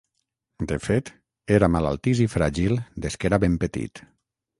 De 0.69 0.77
fet, 0.85 1.11
era 1.57 1.69
malaltís 1.75 2.21
i 2.25 2.27
fràgil 2.37 2.73
des 3.05 3.19
que 3.25 3.31
era 3.31 3.41
ben 3.45 3.59
petit. 3.65 4.03